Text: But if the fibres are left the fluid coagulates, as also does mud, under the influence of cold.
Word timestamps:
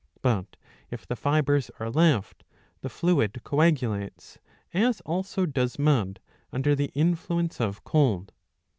But 0.23 0.55
if 0.89 1.05
the 1.05 1.15
fibres 1.15 1.69
are 1.79 1.91
left 1.91 2.43
the 2.81 2.89
fluid 2.89 3.39
coagulates, 3.43 4.39
as 4.73 4.99
also 5.01 5.45
does 5.45 5.77
mud, 5.77 6.19
under 6.51 6.73
the 6.73 6.89
influence 6.95 7.61
of 7.61 7.83
cold. 7.83 8.33